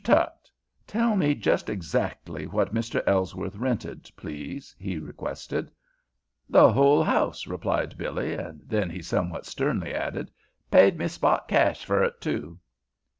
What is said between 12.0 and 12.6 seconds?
it, too."